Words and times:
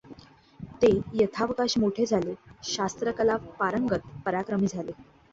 ते 0.81 0.87
यथावकाश 1.13 1.77
मोठे 1.77 2.05
झाले; 2.05 2.33
शास्त्र 2.65 3.11
कला 3.11 3.35
पारंगत, 3.59 4.07
पराक्रमी 4.25 4.67
झाले. 4.67 4.91